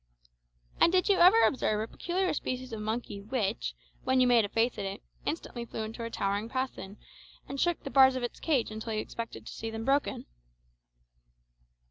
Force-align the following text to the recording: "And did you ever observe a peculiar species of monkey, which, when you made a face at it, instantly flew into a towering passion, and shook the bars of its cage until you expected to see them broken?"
"And 0.79 0.91
did 0.91 1.09
you 1.09 1.17
ever 1.19 1.43
observe 1.45 1.79
a 1.79 1.87
peculiar 1.87 2.33
species 2.33 2.73
of 2.73 2.81
monkey, 2.81 3.21
which, 3.21 3.75
when 4.03 4.19
you 4.19 4.25
made 4.25 4.43
a 4.43 4.49
face 4.49 4.79
at 4.79 4.83
it, 4.83 5.03
instantly 5.27 5.63
flew 5.63 5.83
into 5.83 6.03
a 6.03 6.09
towering 6.09 6.49
passion, 6.49 6.97
and 7.47 7.61
shook 7.61 7.83
the 7.83 7.91
bars 7.91 8.15
of 8.15 8.23
its 8.23 8.39
cage 8.39 8.71
until 8.71 8.93
you 8.93 8.99
expected 8.99 9.45
to 9.45 9.53
see 9.53 9.69
them 9.69 9.85
broken?" 9.85 10.25